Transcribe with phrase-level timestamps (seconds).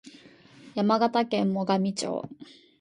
[0.73, 2.23] 山形県最上町